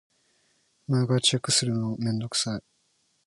[0.87, 2.63] 毎回チェックするのめんどくさい。